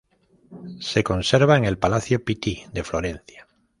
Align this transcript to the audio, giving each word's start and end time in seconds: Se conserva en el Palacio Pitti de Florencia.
Se 0.79 1.03
conserva 1.03 1.57
en 1.57 1.65
el 1.65 1.77
Palacio 1.77 2.25
Pitti 2.25 2.63
de 2.73 2.83
Florencia. 2.83 3.47